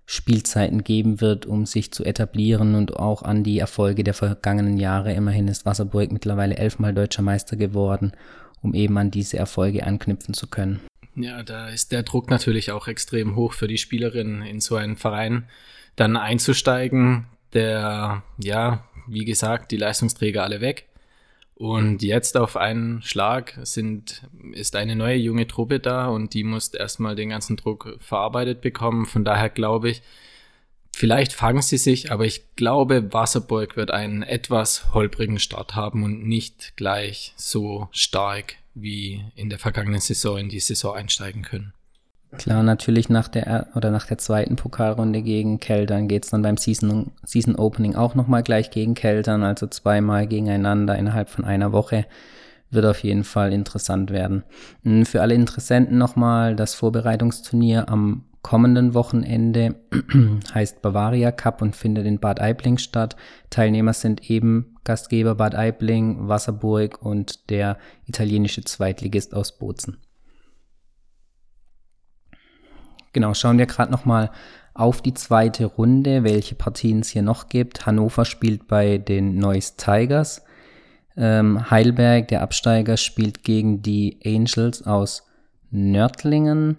Spielzeiten 0.05 0.85
geben 0.85 1.19
wird, 1.19 1.45
um 1.45 1.65
sich 1.65 1.91
zu 1.91 2.05
etablieren 2.05 2.75
und 2.75 2.95
auch 2.95 3.23
an 3.23 3.43
die 3.43 3.59
Erfolge 3.59 4.05
der 4.05 4.13
vergangenen 4.13 4.77
Jahre. 4.77 5.11
Immerhin 5.11 5.49
ist 5.49 5.65
Wasserburg 5.65 6.13
mittlerweile 6.13 6.55
elfmal 6.55 6.93
deutscher 6.93 7.23
Meister 7.23 7.57
geworden, 7.57 8.13
um 8.61 8.73
eben 8.73 8.97
an 8.97 9.11
diese 9.11 9.37
Erfolge 9.37 9.85
anknüpfen 9.85 10.33
zu 10.33 10.47
können. 10.47 10.79
Ja, 11.15 11.43
da 11.43 11.67
ist 11.67 11.91
der 11.91 12.03
Druck 12.03 12.29
natürlich 12.29 12.71
auch 12.71 12.87
extrem 12.87 13.35
hoch 13.35 13.51
für 13.51 13.67
die 13.67 13.79
Spielerinnen 13.79 14.43
in 14.43 14.61
so 14.61 14.75
einen 14.77 14.95
Verein 14.95 15.45
dann 15.97 16.15
einzusteigen, 16.15 17.25
der, 17.53 18.23
ja, 18.37 18.83
wie 19.07 19.25
gesagt, 19.25 19.71
die 19.71 19.77
Leistungsträger 19.77 20.43
alle 20.43 20.61
weg. 20.61 20.87
Und 21.55 22.03
jetzt 22.03 22.37
auf 22.37 22.55
einen 22.55 23.01
Schlag 23.01 23.57
sind, 23.63 24.21
ist 24.53 24.75
eine 24.75 24.95
neue 24.95 25.15
junge 25.15 25.47
Truppe 25.47 25.79
da 25.79 26.07
und 26.07 26.35
die 26.35 26.43
muss 26.43 26.67
erstmal 26.67 27.15
den 27.15 27.29
ganzen 27.29 27.57
Druck 27.57 27.97
verarbeitet 27.99 28.61
bekommen. 28.61 29.07
Von 29.07 29.25
daher 29.25 29.49
glaube 29.49 29.89
ich, 29.89 30.03
vielleicht 30.93 31.33
fangen 31.33 31.63
sie 31.63 31.77
sich, 31.77 32.11
aber 32.11 32.25
ich 32.25 32.43
glaube, 32.55 33.11
Wasserburg 33.11 33.75
wird 33.75 33.89
einen 33.89 34.21
etwas 34.21 34.93
holprigen 34.93 35.39
Start 35.39 35.75
haben 35.75 36.03
und 36.03 36.27
nicht 36.27 36.73
gleich 36.75 37.33
so 37.37 37.89
stark 37.91 38.57
wie 38.75 39.23
in 39.35 39.49
der 39.49 39.57
vergangenen 39.57 39.99
Saison 39.99 40.37
in 40.37 40.49
die 40.49 40.59
Saison 40.59 40.95
einsteigen 40.95 41.41
können. 41.41 41.73
Klar, 42.35 42.61
natürlich 42.61 43.07
nach 43.07 43.29
der 43.29 43.67
oder 43.75 43.89
nach 43.89 44.05
der 44.05 44.17
zweiten 44.17 44.57
Pokalrunde 44.57 45.21
gegen 45.21 45.59
Keltern 45.59 46.09
geht 46.09 46.25
es 46.25 46.31
dann 46.31 46.41
beim 46.41 46.57
Season, 46.57 47.11
Season 47.23 47.55
Opening 47.55 47.95
auch 47.95 48.15
nochmal 48.15 48.43
gleich 48.43 48.69
gegen 48.69 48.95
Keltern, 48.95 49.43
also 49.43 49.67
zweimal 49.67 50.27
gegeneinander 50.27 50.97
innerhalb 50.97 51.29
von 51.29 51.45
einer 51.45 51.71
Woche. 51.71 52.05
Wird 52.69 52.85
auf 52.85 53.01
jeden 53.01 53.23
Fall 53.23 53.53
interessant 53.53 54.11
werden. 54.11 54.43
Hm, 54.83 55.05
für 55.05 55.21
alle 55.21 55.35
Interessenten 55.35 55.97
nochmal 55.97 56.57
das 56.57 56.73
Vorbereitungsturnier 56.75 57.87
am 57.87 58.25
kommenden 58.41 58.93
Wochenende 58.93 59.75
heißt 60.53 60.81
Bavaria 60.81 61.31
Cup 61.31 61.61
und 61.61 61.77
findet 61.77 62.05
in 62.05 62.19
Bad 62.19 62.41
Aibling 62.41 62.77
statt. 62.77 63.15
Teilnehmer 63.49 63.93
sind 63.93 64.29
eben 64.29 64.75
Gastgeber 64.83 65.35
Bad 65.35 65.55
Aibling, 65.55 66.27
Wasserburg 66.27 67.01
und 67.01 67.49
der 67.49 67.77
italienische 68.05 68.63
Zweitligist 68.65 69.33
aus 69.33 69.57
Bozen. 69.57 69.97
Genau, 73.13 73.33
schauen 73.33 73.57
wir 73.57 73.65
gerade 73.65 73.91
nochmal 73.91 74.31
auf 74.73 75.01
die 75.01 75.13
zweite 75.13 75.65
Runde, 75.65 76.23
welche 76.23 76.55
Partien 76.55 76.99
es 76.99 77.09
hier 77.09 77.23
noch 77.23 77.49
gibt. 77.49 77.85
Hannover 77.85 78.25
spielt 78.25 78.67
bei 78.67 78.99
den 78.99 79.35
Neuss 79.35 79.75
Tigers. 79.75 80.43
Ähm, 81.15 81.71
Heidelberg, 81.71 82.27
der 82.27 82.43
Absteiger, 82.43 82.95
spielt 82.95 83.43
gegen 83.43 83.81
die 83.81 84.19
Angels 84.23 84.83
aus 84.83 85.23
Nördlingen. 85.71 86.77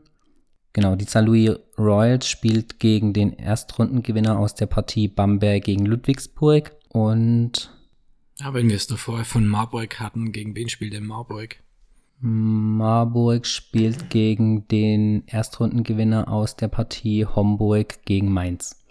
Genau, 0.73 0.95
die 0.95 1.07
St. 1.07 1.23
Louis 1.23 1.59
Royals 1.77 2.29
spielt 2.29 2.79
gegen 2.79 3.13
den 3.13 3.33
Erstrundengewinner 3.33 4.39
aus 4.39 4.55
der 4.55 4.67
Partie 4.67 5.09
Bamberg 5.09 5.65
gegen 5.65 5.85
Ludwigsburg. 5.85 6.71
Und. 6.91 7.75
Ja, 8.39 8.55
wenn 8.55 8.69
wir 8.69 8.77
es 8.77 8.87
davor 8.87 9.25
von 9.25 9.45
Marburg 9.49 9.99
hatten, 9.99 10.31
gegen 10.31 10.55
wen 10.55 10.69
spielt 10.69 10.93
denn 10.93 11.05
Marburg? 11.05 11.57
Marburg 12.21 13.47
spielt 13.47 14.11
gegen 14.11 14.67
den 14.69 15.25
Erstrundengewinner 15.27 16.33
aus 16.33 16.57
der 16.57 16.69
Partie 16.69 17.25
Homburg 17.25 18.05
gegen 18.05 18.33
Mainz. 18.33 18.85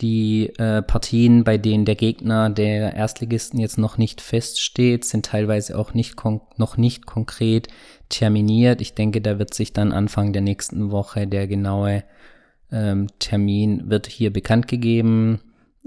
Die 0.00 0.48
äh, 0.58 0.82
Partien, 0.82 1.44
bei 1.44 1.58
denen 1.58 1.84
der 1.84 1.94
Gegner 1.94 2.50
der 2.50 2.94
Erstligisten 2.94 3.60
jetzt 3.60 3.78
noch 3.78 3.98
nicht 3.98 4.20
feststeht, 4.20 5.04
sind 5.04 5.26
teilweise 5.26 5.78
auch 5.78 5.94
nicht 5.94 6.16
noch 6.56 6.76
nicht 6.76 7.06
konkret 7.06 7.68
terminiert. 8.08 8.80
Ich 8.80 8.94
denke, 8.94 9.20
da 9.20 9.38
wird 9.38 9.54
sich 9.54 9.72
dann 9.72 9.92
Anfang 9.92 10.32
der 10.32 10.42
nächsten 10.42 10.90
Woche 10.90 11.26
der 11.28 11.46
genaue 11.46 12.02
ähm, 12.72 13.06
Termin 13.20 13.90
wird 13.90 14.06
hier 14.08 14.32
bekannt 14.32 14.66
gegeben. 14.66 15.40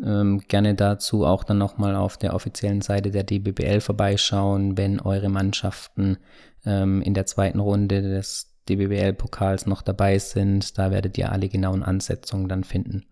Ähm, 0.03 0.41
gerne 0.47 0.75
dazu 0.75 1.25
auch 1.25 1.43
dann 1.43 1.57
nochmal 1.57 1.95
auf 1.95 2.17
der 2.17 2.33
offiziellen 2.33 2.81
Seite 2.81 3.11
der 3.11 3.23
DBBL 3.23 3.79
vorbeischauen, 3.79 4.77
wenn 4.77 4.99
eure 4.99 5.29
Mannschaften 5.29 6.17
ähm, 6.65 7.01
in 7.01 7.13
der 7.13 7.25
zweiten 7.25 7.59
Runde 7.59 8.01
des 8.01 8.53
DBBL-Pokals 8.67 9.67
noch 9.67 9.81
dabei 9.81 10.19
sind. 10.19 10.77
Da 10.77 10.91
werdet 10.91 11.17
ihr 11.17 11.31
alle 11.31 11.47
genauen 11.47 11.83
Ansetzungen 11.83 12.49
dann 12.49 12.63
finden. 12.63 13.05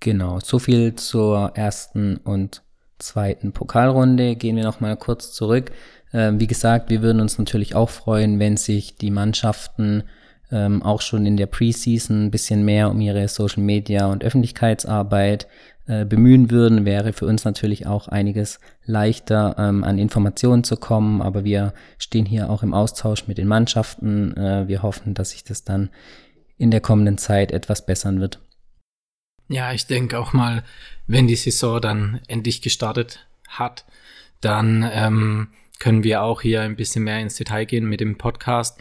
Genau, 0.00 0.40
so 0.40 0.58
viel 0.58 0.94
zur 0.94 1.52
ersten 1.54 2.16
und 2.18 2.62
zweiten 2.98 3.52
Pokalrunde. 3.52 4.36
Gehen 4.36 4.56
wir 4.56 4.64
nochmal 4.64 4.96
kurz 4.96 5.32
zurück. 5.32 5.72
Ähm, 6.12 6.40
wie 6.40 6.46
gesagt, 6.46 6.90
wir 6.90 7.02
würden 7.02 7.20
uns 7.20 7.38
natürlich 7.38 7.74
auch 7.74 7.90
freuen, 7.90 8.38
wenn 8.38 8.56
sich 8.56 8.96
die 8.96 9.10
Mannschaften 9.10 10.04
ähm, 10.50 10.82
auch 10.82 11.00
schon 11.00 11.26
in 11.26 11.36
der 11.36 11.46
Preseason 11.46 12.26
ein 12.26 12.30
bisschen 12.30 12.64
mehr 12.64 12.90
um 12.90 13.00
ihre 13.00 13.28
Social 13.28 13.62
Media 13.62 14.06
und 14.06 14.24
Öffentlichkeitsarbeit 14.24 15.46
äh, 15.86 16.04
bemühen 16.04 16.50
würden, 16.50 16.84
wäre 16.84 17.12
für 17.12 17.26
uns 17.26 17.44
natürlich 17.44 17.86
auch 17.86 18.08
einiges 18.08 18.60
leichter 18.84 19.56
ähm, 19.58 19.84
an 19.84 19.98
Informationen 19.98 20.62
zu 20.62 20.76
kommen. 20.76 21.22
Aber 21.22 21.44
wir 21.44 21.72
stehen 21.98 22.26
hier 22.26 22.50
auch 22.50 22.62
im 22.62 22.74
Austausch 22.74 23.26
mit 23.26 23.38
den 23.38 23.48
Mannschaften. 23.48 24.36
Äh, 24.36 24.68
wir 24.68 24.82
hoffen, 24.82 25.14
dass 25.14 25.30
sich 25.30 25.44
das 25.44 25.64
dann 25.64 25.90
in 26.58 26.70
der 26.70 26.80
kommenden 26.80 27.16
Zeit 27.16 27.52
etwas 27.52 27.86
bessern 27.86 28.20
wird. 28.20 28.40
Ja, 29.48 29.72
ich 29.72 29.86
denke 29.86 30.18
auch 30.18 30.34
mal, 30.34 30.62
wenn 31.06 31.26
die 31.26 31.36
Saison 31.36 31.80
dann 31.80 32.20
endlich 32.28 32.60
gestartet 32.60 33.26
hat, 33.48 33.86
dann 34.42 34.88
ähm, 34.92 35.48
können 35.78 36.04
wir 36.04 36.22
auch 36.22 36.42
hier 36.42 36.60
ein 36.60 36.76
bisschen 36.76 37.04
mehr 37.04 37.20
ins 37.20 37.36
Detail 37.36 37.64
gehen 37.64 37.88
mit 37.88 38.00
dem 38.00 38.18
Podcast. 38.18 38.78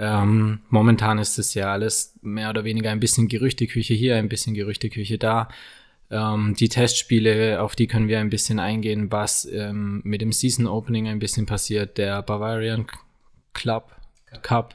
Ähm, 0.00 0.60
momentan 0.70 1.18
ist 1.18 1.38
es 1.38 1.52
ja 1.52 1.70
alles 1.70 2.14
mehr 2.22 2.48
oder 2.48 2.64
weniger 2.64 2.90
ein 2.90 3.00
bisschen 3.00 3.28
Gerüchteküche 3.28 3.92
hier, 3.92 4.16
ein 4.16 4.30
bisschen 4.30 4.54
Gerüchteküche 4.54 5.18
da. 5.18 5.48
Ähm, 6.10 6.54
die 6.58 6.70
Testspiele, 6.70 7.60
auf 7.60 7.76
die 7.76 7.86
können 7.86 8.08
wir 8.08 8.18
ein 8.18 8.30
bisschen 8.30 8.58
eingehen, 8.58 9.12
was 9.12 9.44
ähm, 9.44 10.00
mit 10.02 10.22
dem 10.22 10.32
Season 10.32 10.66
Opening 10.66 11.06
ein 11.06 11.18
bisschen 11.18 11.44
passiert, 11.44 11.98
der 11.98 12.22
Bavarian 12.22 12.86
Club 13.52 13.94
Cup. 14.40 14.74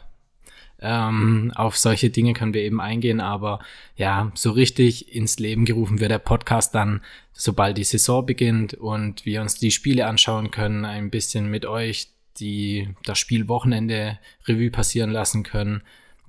Ähm, 0.80 1.52
auf 1.56 1.76
solche 1.76 2.12
Dinge 2.12 2.34
können 2.34 2.54
wir 2.54 2.62
eben 2.62 2.80
eingehen, 2.80 3.20
aber 3.20 3.60
ja, 3.96 4.32
so 4.36 4.52
richtig 4.52 5.16
ins 5.16 5.40
Leben 5.40 5.66
gerufen 5.66 6.00
wird 6.00 6.12
der 6.12 6.20
Podcast 6.20 6.76
dann, 6.76 7.02
sobald 7.34 7.80
die 7.80 7.84
Saison 7.84 8.24
beginnt 8.24 8.76
und 8.76 9.26
wir 9.26 9.42
uns 9.42 9.56
die 9.56 9.72
Spiele 9.72 10.06
anschauen 10.06 10.52
können, 10.52 10.86
ein 10.86 11.10
bisschen 11.10 11.50
mit 11.50 11.66
euch 11.66 12.10
die 12.40 12.94
das 13.04 13.20
Spielwochenende 13.20 14.20
Revue 14.48 14.72
passieren 14.72 15.12
lassen 15.12 15.44
können, 15.44 15.84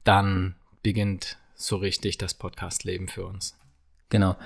dann 0.04 0.54
beginnt 0.82 1.38
so 1.54 1.76
richtig 1.76 2.18
das 2.18 2.34
Podcast-Leben 2.34 3.08
für 3.08 3.26
uns. 3.26 3.58
Genau. 4.08 4.36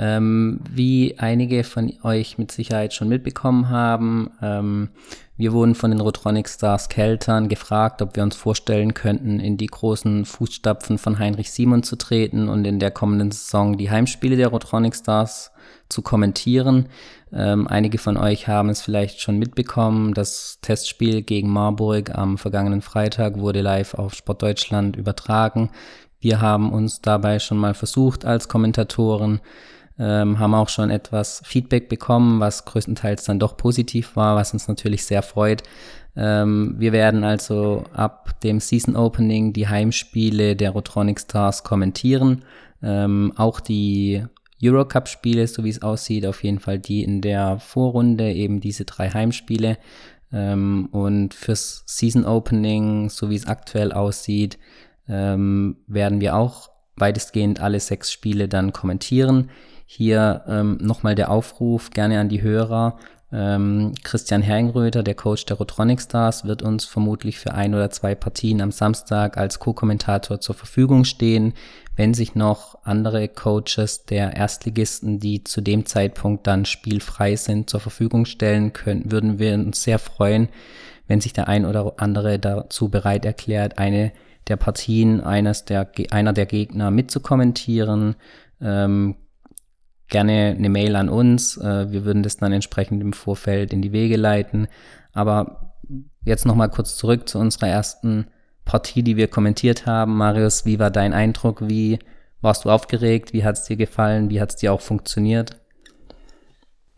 Ähm, 0.00 0.60
wie 0.70 1.18
einige 1.18 1.64
von 1.64 1.92
euch 2.04 2.38
mit 2.38 2.52
Sicherheit 2.52 2.94
schon 2.94 3.08
mitbekommen 3.08 3.68
haben, 3.68 4.30
ähm, 4.40 4.90
wir 5.36 5.52
wurden 5.52 5.74
von 5.74 5.90
den 5.90 6.00
Rotronic 6.00 6.48
Stars 6.48 6.88
Keltern 6.88 7.48
gefragt, 7.48 8.00
ob 8.00 8.14
wir 8.14 8.22
uns 8.22 8.36
vorstellen 8.36 8.94
könnten, 8.94 9.40
in 9.40 9.56
die 9.56 9.66
großen 9.66 10.24
Fußstapfen 10.24 10.98
von 10.98 11.18
Heinrich 11.18 11.50
Simon 11.50 11.82
zu 11.82 11.96
treten 11.96 12.48
und 12.48 12.64
in 12.64 12.78
der 12.78 12.92
kommenden 12.92 13.32
Saison 13.32 13.76
die 13.76 13.90
Heimspiele 13.90 14.36
der 14.36 14.48
Rotronic 14.48 14.94
Stars 14.94 15.52
zu 15.88 16.02
kommentieren. 16.02 16.88
Ähm, 17.32 17.66
einige 17.66 17.98
von 17.98 18.16
euch 18.16 18.46
haben 18.46 18.68
es 18.68 18.82
vielleicht 18.82 19.20
schon 19.20 19.38
mitbekommen. 19.38 20.14
Das 20.14 20.58
Testspiel 20.62 21.22
gegen 21.22 21.50
Marburg 21.50 22.16
am 22.16 22.38
vergangenen 22.38 22.82
Freitag 22.82 23.38
wurde 23.38 23.62
live 23.62 23.94
auf 23.94 24.14
Sportdeutschland 24.14 24.96
übertragen. 24.96 25.70
Wir 26.20 26.40
haben 26.40 26.72
uns 26.72 27.00
dabei 27.00 27.38
schon 27.38 27.58
mal 27.58 27.74
versucht 27.74 28.24
als 28.24 28.48
Kommentatoren 28.48 29.40
ähm, 29.98 30.38
haben 30.38 30.54
auch 30.54 30.68
schon 30.68 30.90
etwas 30.90 31.42
Feedback 31.44 31.88
bekommen, 31.88 32.40
was 32.40 32.64
größtenteils 32.64 33.24
dann 33.24 33.38
doch 33.38 33.56
positiv 33.56 34.16
war, 34.16 34.36
was 34.36 34.52
uns 34.52 34.68
natürlich 34.68 35.04
sehr 35.04 35.22
freut. 35.22 35.62
Ähm, 36.16 36.74
wir 36.78 36.92
werden 36.92 37.24
also 37.24 37.84
ab 37.92 38.40
dem 38.40 38.60
Season 38.60 38.96
Opening 38.96 39.52
die 39.52 39.68
Heimspiele 39.68 40.56
der 40.56 40.70
Rotronic 40.70 41.20
Stars 41.20 41.64
kommentieren. 41.64 42.44
Ähm, 42.82 43.32
auch 43.36 43.60
die 43.60 44.24
Eurocup-Spiele, 44.62 45.46
so 45.46 45.64
wie 45.64 45.70
es 45.70 45.82
aussieht, 45.82 46.26
auf 46.26 46.42
jeden 46.42 46.58
Fall 46.58 46.78
die 46.78 47.04
in 47.04 47.20
der 47.20 47.58
Vorrunde, 47.60 48.32
eben 48.32 48.60
diese 48.60 48.84
drei 48.84 49.10
Heimspiele. 49.10 49.78
Ähm, 50.32 50.88
und 50.92 51.34
fürs 51.34 51.84
Season 51.86 52.24
Opening, 52.24 53.08
so 53.08 53.30
wie 53.30 53.36
es 53.36 53.46
aktuell 53.46 53.92
aussieht, 53.92 54.58
ähm, 55.08 55.76
werden 55.86 56.20
wir 56.20 56.36
auch 56.36 56.70
weitestgehend 56.96 57.60
alle 57.60 57.80
sechs 57.80 58.12
Spiele 58.12 58.48
dann 58.48 58.72
kommentieren. 58.72 59.50
Hier 59.90 60.42
ähm, 60.46 60.76
nochmal 60.82 61.14
der 61.14 61.30
Aufruf 61.30 61.88
gerne 61.88 62.20
an 62.20 62.28
die 62.28 62.42
Hörer. 62.42 62.98
Ähm, 63.32 63.94
Christian 64.02 64.42
Herringröter, 64.42 65.02
der 65.02 65.14
Coach 65.14 65.46
der 65.46 65.56
Rotronic 65.56 66.02
Stars, 66.02 66.44
wird 66.44 66.60
uns 66.60 66.84
vermutlich 66.84 67.38
für 67.38 67.54
ein 67.54 67.74
oder 67.74 67.88
zwei 67.88 68.14
Partien 68.14 68.60
am 68.60 68.70
Samstag 68.70 69.38
als 69.38 69.60
Co-Kommentator 69.60 70.42
zur 70.42 70.54
Verfügung 70.54 71.04
stehen. 71.04 71.54
Wenn 71.96 72.12
sich 72.12 72.34
noch 72.34 72.76
andere 72.84 73.28
Coaches 73.28 74.04
der 74.04 74.36
Erstligisten, 74.36 75.20
die 75.20 75.42
zu 75.42 75.62
dem 75.62 75.86
Zeitpunkt 75.86 76.46
dann 76.46 76.66
spielfrei 76.66 77.36
sind, 77.36 77.70
zur 77.70 77.80
Verfügung 77.80 78.26
stellen 78.26 78.74
können, 78.74 79.10
würden 79.10 79.38
wir 79.38 79.54
uns 79.54 79.82
sehr 79.82 79.98
freuen, 79.98 80.50
wenn 81.06 81.22
sich 81.22 81.32
der 81.32 81.48
ein 81.48 81.64
oder 81.64 81.94
andere 81.96 82.38
dazu 82.38 82.90
bereit 82.90 83.24
erklärt, 83.24 83.78
eine 83.78 84.12
der 84.48 84.56
Partien 84.56 85.22
eines 85.22 85.64
der, 85.64 85.90
einer 86.10 86.34
der 86.34 86.44
Gegner 86.44 86.90
mitzukommentieren. 86.90 88.16
Ähm, 88.60 89.14
gerne 90.08 90.54
eine 90.56 90.68
Mail 90.68 90.96
an 90.96 91.08
uns. 91.08 91.56
Äh, 91.56 91.90
wir 91.90 92.04
würden 92.04 92.22
das 92.22 92.36
dann 92.36 92.52
entsprechend 92.52 93.02
im 93.02 93.12
Vorfeld 93.12 93.72
in 93.72 93.82
die 93.82 93.92
Wege 93.92 94.16
leiten. 94.16 94.68
Aber 95.12 95.74
jetzt 96.24 96.46
nochmal 96.46 96.70
kurz 96.70 96.96
zurück 96.96 97.28
zu 97.28 97.38
unserer 97.38 97.68
ersten 97.68 98.26
Partie, 98.64 99.02
die 99.02 99.16
wir 99.16 99.28
kommentiert 99.28 99.86
haben. 99.86 100.16
Marius, 100.16 100.66
wie 100.66 100.78
war 100.78 100.90
dein 100.90 101.12
Eindruck? 101.12 101.68
Wie 101.68 101.98
warst 102.40 102.64
du 102.64 102.70
aufgeregt? 102.70 103.32
Wie 103.32 103.44
hat 103.44 103.56
es 103.56 103.64
dir 103.64 103.76
gefallen? 103.76 104.30
Wie 104.30 104.40
hat 104.40 104.50
es 104.50 104.56
dir 104.56 104.72
auch 104.72 104.80
funktioniert? 104.80 105.56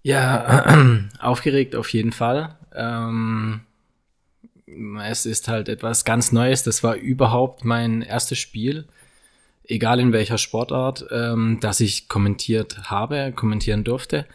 Ja, 0.03 0.65
aufgeregt 1.21 1.77
auf 1.77 1.93
jeden 1.93 2.13
Fall. 2.13 2.57
Ähm, 2.75 3.61
es 5.05 5.27
ist 5.27 5.49
halt 5.49 5.69
etwas 5.69 6.05
ganz 6.05 6.33
Neues. 6.33 6.63
Das 6.63 6.83
war 6.83 6.95
überhaupt 6.95 7.65
mein 7.65 8.03
erstes 8.03 8.39
Spiel 8.39 8.87
egal 9.71 10.01
in 10.01 10.13
welcher 10.13 10.39
Sportart, 10.39 11.07
ähm, 11.11 11.59
dass 11.61 11.81
ich 11.81 12.09
kommentiert 12.09 12.91
habe, 12.91 13.33
kommentieren 13.35 13.85
durfte. 13.85 14.27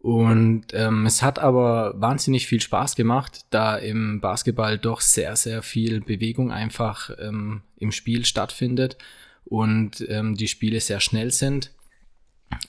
Und 0.00 0.66
ähm, 0.72 1.04
es 1.06 1.22
hat 1.22 1.38
aber 1.40 1.94
wahnsinnig 2.00 2.46
viel 2.46 2.60
Spaß 2.60 2.94
gemacht, 2.94 3.46
da 3.50 3.76
im 3.76 4.20
Basketball 4.20 4.78
doch 4.78 5.00
sehr, 5.00 5.34
sehr 5.34 5.62
viel 5.62 6.00
Bewegung 6.00 6.52
einfach 6.52 7.10
ähm, 7.18 7.62
im 7.78 7.90
Spiel 7.90 8.24
stattfindet 8.24 8.98
und 9.44 10.04
ähm, 10.08 10.36
die 10.36 10.48
Spiele 10.48 10.80
sehr 10.80 11.00
schnell 11.00 11.32
sind. 11.32 11.72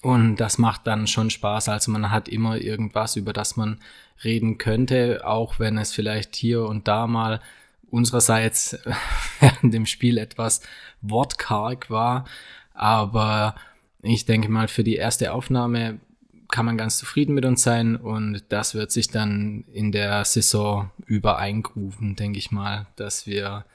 Und 0.01 0.37
das 0.37 0.57
macht 0.57 0.87
dann 0.87 1.05
schon 1.05 1.29
Spaß. 1.29 1.69
Also 1.69 1.91
man 1.91 2.09
hat 2.09 2.27
immer 2.27 2.57
irgendwas, 2.57 3.15
über 3.15 3.33
das 3.33 3.55
man 3.55 3.79
reden 4.23 4.57
könnte, 4.57 5.21
auch 5.23 5.59
wenn 5.59 5.77
es 5.77 5.93
vielleicht 5.93 6.35
hier 6.35 6.63
und 6.63 6.87
da 6.87 7.05
mal 7.05 7.39
unsererseits 7.89 8.77
während 9.39 9.73
dem 9.73 9.85
Spiel 9.85 10.17
etwas 10.17 10.61
wortkarg 11.01 11.89
war. 11.89 12.25
Aber 12.73 13.55
ich 14.01 14.25
denke 14.25 14.49
mal, 14.49 14.67
für 14.67 14.83
die 14.83 14.95
erste 14.95 15.33
Aufnahme 15.33 15.99
kann 16.49 16.65
man 16.65 16.77
ganz 16.77 16.97
zufrieden 16.97 17.33
mit 17.33 17.45
uns 17.45 17.63
sein 17.63 17.95
und 17.97 18.43
das 18.49 18.73
wird 18.73 18.91
sich 18.91 19.09
dann 19.09 19.65
in 19.73 19.91
der 19.91 20.23
Saison 20.23 20.91
über 21.05 21.39
eingrufen, 21.39 22.15
denke 22.15 22.39
ich 22.39 22.51
mal, 22.51 22.87
dass 22.95 23.27
wir 23.27 23.65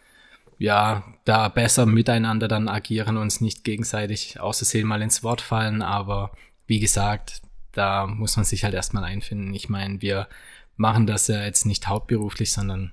ja 0.59 1.02
da 1.25 1.49
besser 1.49 1.87
miteinander 1.87 2.49
dann 2.49 2.69
agieren, 2.69 3.16
uns 3.16 3.40
nicht 3.40 3.64
gegenseitig 3.64 4.40
außersehen 4.40 4.87
mal 4.87 5.02
ins 5.02 5.23
Wort 5.23 5.40
fallen, 5.40 5.83
aber 5.83 6.33
wie 6.66 6.78
gesagt, 6.78 7.42
da 7.73 8.07
muss 8.07 8.37
man 8.37 8.45
sich 8.45 8.64
halt 8.64 8.75
erstmal 8.75 9.04
einfinden. 9.04 9.52
Ich 9.54 9.69
meine, 9.69 10.00
wir 10.00 10.28
machen 10.76 11.07
das 11.07 11.26
ja 11.28 11.42
jetzt 11.45 11.66
nicht 11.66 11.88
hauptberuflich, 11.88 12.52
sondern 12.52 12.92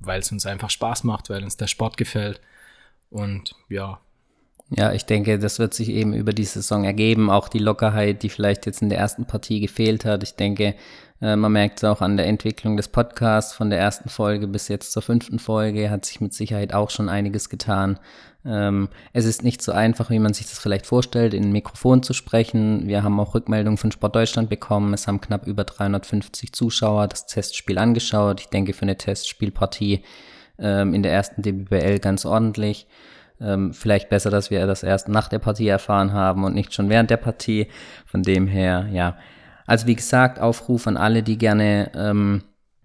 weil 0.00 0.20
es 0.20 0.32
uns 0.32 0.46
einfach 0.46 0.70
Spaß 0.70 1.04
macht, 1.04 1.30
weil 1.30 1.42
uns 1.42 1.56
der 1.56 1.66
Sport 1.66 1.96
gefällt. 1.96 2.40
Und 3.10 3.54
ja. 3.68 4.00
Ja, 4.70 4.92
ich 4.92 5.06
denke, 5.06 5.38
das 5.38 5.58
wird 5.58 5.72
sich 5.72 5.88
eben 5.88 6.12
über 6.12 6.32
die 6.32 6.44
Saison 6.44 6.84
ergeben. 6.84 7.30
Auch 7.30 7.48
die 7.48 7.58
Lockerheit, 7.58 8.22
die 8.22 8.28
vielleicht 8.28 8.66
jetzt 8.66 8.82
in 8.82 8.90
der 8.90 8.98
ersten 8.98 9.26
Partie 9.26 9.60
gefehlt 9.60 10.04
hat. 10.04 10.22
Ich 10.22 10.36
denke, 10.36 10.74
äh, 11.20 11.36
man 11.36 11.52
merkt 11.52 11.78
es 11.78 11.84
auch 11.84 12.00
an 12.00 12.16
der 12.16 12.26
Entwicklung 12.26 12.76
des 12.76 12.88
Podcasts 12.88 13.52
von 13.52 13.70
der 13.70 13.78
ersten 13.78 14.08
Folge 14.08 14.46
bis 14.46 14.68
jetzt 14.68 14.92
zur 14.92 15.02
fünften 15.02 15.38
Folge 15.38 15.90
hat 15.90 16.04
sich 16.04 16.20
mit 16.20 16.32
Sicherheit 16.32 16.72
auch 16.74 16.90
schon 16.90 17.08
einiges 17.08 17.48
getan. 17.48 17.98
Ähm, 18.44 18.88
es 19.12 19.24
ist 19.24 19.42
nicht 19.42 19.60
so 19.60 19.72
einfach, 19.72 20.10
wie 20.10 20.20
man 20.20 20.32
sich 20.32 20.46
das 20.46 20.58
vielleicht 20.58 20.86
vorstellt, 20.86 21.34
in 21.34 21.44
ein 21.44 21.52
Mikrofon 21.52 22.02
zu 22.02 22.12
sprechen. 22.12 22.86
Wir 22.86 23.02
haben 23.02 23.18
auch 23.18 23.34
Rückmeldungen 23.34 23.78
von 23.78 23.90
Sport 23.90 24.14
Deutschland 24.14 24.48
bekommen. 24.48 24.94
Es 24.94 25.08
haben 25.08 25.20
knapp 25.20 25.46
über 25.46 25.64
350 25.64 26.52
Zuschauer 26.52 27.08
das 27.08 27.26
Testspiel 27.26 27.78
angeschaut. 27.78 28.40
Ich 28.40 28.48
denke, 28.48 28.72
für 28.72 28.82
eine 28.82 28.96
Testspielpartie 28.96 30.02
ähm, 30.58 30.94
in 30.94 31.02
der 31.02 31.12
ersten 31.12 31.42
DBBL 31.42 31.98
ganz 31.98 32.24
ordentlich. 32.24 32.86
Ähm, 33.40 33.72
vielleicht 33.72 34.08
besser, 34.08 34.30
dass 34.30 34.50
wir 34.50 34.66
das 34.66 34.82
erst 34.82 35.08
nach 35.08 35.28
der 35.28 35.38
Partie 35.38 35.68
erfahren 35.68 36.12
haben 36.12 36.44
und 36.44 36.54
nicht 36.54 36.74
schon 36.74 36.88
während 36.88 37.10
der 37.10 37.16
Partie. 37.18 37.66
Von 38.06 38.22
dem 38.22 38.46
her, 38.46 38.88
ja, 38.92 39.16
also 39.68 39.86
wie 39.86 39.96
gesagt, 39.96 40.40
Aufruf 40.40 40.86
an 40.86 40.96
alle, 40.96 41.22
die 41.22 41.36
gerne 41.36 41.92
ähm, 41.94 42.42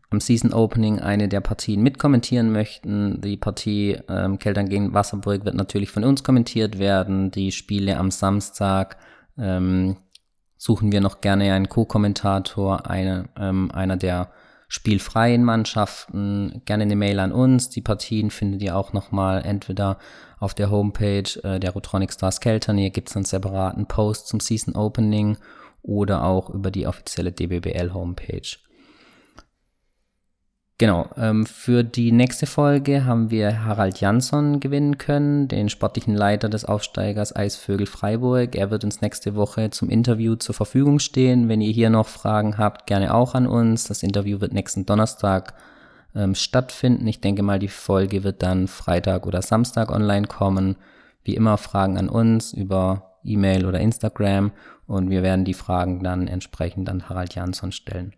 am 0.09 0.19
Season 0.19 0.53
Opening 0.53 0.99
eine 0.99 1.29
der 1.29 1.39
Partien 1.39 1.81
mitkommentieren 1.81 2.51
möchten. 2.51 3.21
Die 3.21 3.37
Partie 3.37 3.97
ähm, 4.09 4.37
Keltern 4.37 4.67
gegen 4.67 4.93
Wasserburg 4.93 5.45
wird 5.45 5.55
natürlich 5.55 5.89
von 5.89 6.03
uns 6.03 6.23
kommentiert 6.23 6.79
werden. 6.79 7.31
Die 7.31 7.53
Spiele 7.53 7.97
am 7.97 8.11
Samstag 8.11 8.97
ähm, 9.37 9.95
suchen 10.57 10.91
wir 10.91 10.99
noch 10.99 11.21
gerne 11.21 11.53
einen 11.53 11.69
Co-Kommentator, 11.69 12.85
eine, 12.89 13.29
ähm, 13.39 13.71
einer 13.71 13.95
der 13.95 14.31
spielfreien 14.67 15.45
Mannschaften. 15.45 16.63
Gerne 16.65 16.83
eine 16.83 16.97
Mail 16.97 17.19
an 17.19 17.31
uns. 17.31 17.69
Die 17.69 17.81
Partien 17.81 18.29
findet 18.29 18.61
ihr 18.61 18.75
auch 18.75 18.91
nochmal 18.91 19.45
entweder 19.45 19.99
auf 20.37 20.53
der 20.53 20.69
Homepage 20.69 21.39
äh, 21.43 21.61
der 21.61 21.71
Rotronic 21.71 22.11
Stars 22.11 22.41
Keltern. 22.41 22.77
Hier 22.77 22.89
gibt 22.89 23.09
es 23.09 23.15
einen 23.15 23.23
separaten 23.23 23.85
Post 23.85 24.27
zum 24.27 24.41
Season 24.41 24.75
Opening 24.75 25.37
oder 25.83 26.23
auch 26.23 26.49
über 26.49 26.71
die 26.71 26.87
offizielle 26.87 27.31
DBBL-Homepage. 27.31 28.57
Genau, 30.79 31.07
ähm, 31.17 31.45
für 31.45 31.83
die 31.83 32.11
nächste 32.11 32.47
Folge 32.47 33.05
haben 33.05 33.29
wir 33.29 33.63
Harald 33.63 34.01
Jansson 34.01 34.59
gewinnen 34.59 34.97
können, 34.97 35.47
den 35.47 35.69
sportlichen 35.69 36.15
Leiter 36.15 36.49
des 36.49 36.65
Aufsteigers 36.65 37.35
Eisvögel 37.35 37.85
Freiburg. 37.85 38.55
Er 38.55 38.71
wird 38.71 38.83
uns 38.83 38.99
nächste 38.99 39.35
Woche 39.35 39.69
zum 39.69 39.89
Interview 39.89 40.35
zur 40.35 40.55
Verfügung 40.55 40.97
stehen. 40.97 41.47
Wenn 41.47 41.61
ihr 41.61 41.71
hier 41.71 41.91
noch 41.91 42.07
Fragen 42.07 42.57
habt, 42.57 42.87
gerne 42.87 43.13
auch 43.13 43.35
an 43.35 43.45
uns. 43.45 43.85
Das 43.85 44.01
Interview 44.01 44.41
wird 44.41 44.51
nächsten 44.51 44.85
Donnerstag 44.85 45.53
ähm, 46.15 46.33
stattfinden. 46.33 47.07
Ich 47.07 47.21
denke 47.21 47.43
mal, 47.43 47.59
die 47.59 47.67
Folge 47.67 48.23
wird 48.23 48.41
dann 48.41 48.67
Freitag 48.67 49.27
oder 49.27 49.43
Samstag 49.43 49.91
online 49.91 50.27
kommen. 50.27 50.75
Wie 51.23 51.35
immer 51.35 51.57
Fragen 51.57 51.97
an 51.97 52.09
uns 52.09 52.51
über 52.51 53.12
E-Mail 53.23 53.65
oder 53.65 53.79
Instagram 53.79 54.51
und 54.87 55.09
wir 55.09 55.23
werden 55.23 55.45
die 55.45 55.53
Fragen 55.53 56.03
dann 56.03 56.27
entsprechend 56.27 56.89
an 56.89 57.09
Harald 57.09 57.35
Jansson 57.35 57.71
stellen. 57.71 58.13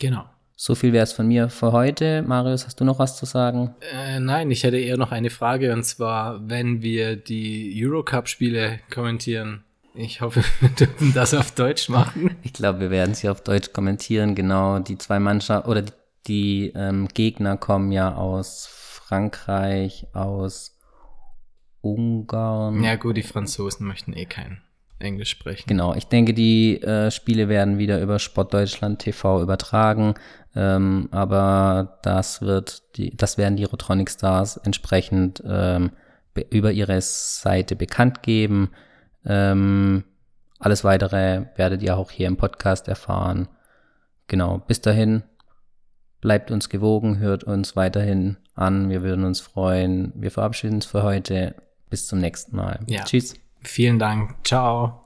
Genau. 0.00 0.24
So 0.58 0.74
viel 0.74 0.94
wäre 0.94 1.04
es 1.04 1.12
von 1.12 1.28
mir 1.28 1.50
für 1.50 1.72
heute. 1.72 2.22
Marius, 2.22 2.64
hast 2.64 2.80
du 2.80 2.84
noch 2.84 2.98
was 2.98 3.18
zu 3.18 3.26
sagen? 3.26 3.74
Äh, 3.92 4.20
nein, 4.20 4.50
ich 4.50 4.64
hätte 4.64 4.78
eher 4.78 4.96
noch 4.96 5.12
eine 5.12 5.28
Frage 5.28 5.72
und 5.72 5.84
zwar, 5.84 6.48
wenn 6.48 6.80
wir 6.80 7.16
die 7.16 7.78
Eurocup-Spiele 7.78 8.80
kommentieren. 8.92 9.64
Ich 9.94 10.22
hoffe, 10.22 10.42
wir 10.60 10.70
dürfen 10.70 11.12
das 11.12 11.34
auf 11.34 11.52
Deutsch 11.52 11.90
machen. 11.90 12.36
Ich 12.42 12.54
glaube, 12.54 12.80
wir 12.80 12.90
werden 12.90 13.14
sie 13.14 13.28
auf 13.28 13.42
Deutsch 13.42 13.72
kommentieren. 13.72 14.34
Genau, 14.34 14.78
die 14.78 14.96
zwei 14.96 15.18
Mannschaften 15.18 15.70
oder 15.70 15.82
die, 15.82 15.92
die 16.26 16.72
ähm, 16.74 17.08
Gegner 17.12 17.56
kommen 17.56 17.92
ja 17.92 18.14
aus 18.14 18.68
Frankreich, 18.70 20.06
aus 20.12 20.75
Ungarn. 21.92 22.82
Ja, 22.82 22.96
gut, 22.96 23.16
die 23.16 23.22
Franzosen 23.22 23.86
möchten 23.86 24.12
eh 24.12 24.26
keinen. 24.26 24.60
Englisch 24.98 25.30
sprechen. 25.30 25.64
Genau, 25.66 25.94
ich 25.94 26.06
denke, 26.06 26.32
die 26.32 26.80
äh, 26.82 27.10
Spiele 27.10 27.48
werden 27.48 27.78
wieder 27.78 28.00
über 28.00 28.18
Sport 28.18 28.54
Deutschland 28.54 29.00
TV 29.00 29.42
übertragen, 29.42 30.14
ähm, 30.54 31.08
aber 31.10 31.98
das 32.02 32.40
wird 32.40 32.96
die, 32.96 33.14
das 33.14 33.36
werden 33.36 33.56
die 33.56 33.64
Rotronic 33.64 34.10
Stars 34.10 34.56
entsprechend 34.56 35.42
ähm, 35.46 35.90
über 36.50 36.72
ihre 36.72 37.00
Seite 37.02 37.76
bekannt 37.76 38.22
geben. 38.22 38.70
Ähm, 39.26 40.04
alles 40.58 40.82
weitere 40.84 41.46
werdet 41.56 41.82
ihr 41.82 41.96
auch 41.96 42.10
hier 42.10 42.26
im 42.26 42.38
Podcast 42.38 42.88
erfahren. 42.88 43.48
Genau, 44.28 44.58
bis 44.66 44.80
dahin 44.80 45.22
bleibt 46.20 46.50
uns 46.50 46.68
gewogen, 46.68 47.18
hört 47.18 47.44
uns 47.44 47.76
weiterhin 47.76 48.36
an. 48.54 48.88
Wir 48.88 49.02
würden 49.02 49.24
uns 49.24 49.40
freuen. 49.40 50.12
Wir 50.16 50.30
verabschieden 50.30 50.76
uns 50.76 50.86
für 50.86 51.02
heute. 51.02 51.54
Bis 51.90 52.06
zum 52.06 52.20
nächsten 52.20 52.56
Mal. 52.56 52.80
Ja. 52.86 53.04
Tschüss. 53.04 53.34
Vielen 53.62 53.98
Dank. 53.98 54.34
Ciao. 54.44 55.05